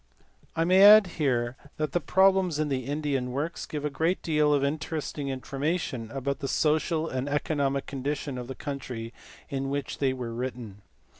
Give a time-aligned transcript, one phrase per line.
[0.55, 4.51] I may add here that the problems in the Indian works give a great deal
[4.51, 9.13] of interesting information about the social and economic condition of the country
[9.49, 10.81] in which they were written.